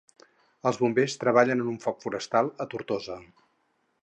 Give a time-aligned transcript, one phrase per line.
[0.69, 3.21] Els Bombers treballen en un foc forestal a Tortosa.